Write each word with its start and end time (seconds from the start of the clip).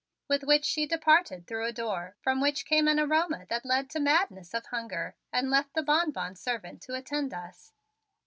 With 0.27 0.41
which 0.43 0.65
she 0.65 0.87
departed 0.87 1.45
through 1.45 1.67
a 1.67 1.71
door, 1.71 2.15
from 2.23 2.41
which 2.41 2.65
came 2.65 2.87
an 2.87 2.99
aroma 2.99 3.45
that 3.49 3.63
led 3.67 3.87
to 3.91 3.99
madness 3.99 4.51
of 4.55 4.65
hunger, 4.65 5.13
and 5.31 5.51
left 5.51 5.75
the 5.75 5.83
bonbon 5.83 6.33
servant 6.35 6.81
to 6.81 6.95
attend 6.95 7.35
us. 7.35 7.71